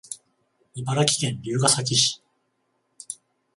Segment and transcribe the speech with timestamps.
[0.73, 2.23] 茨城県龍ケ崎市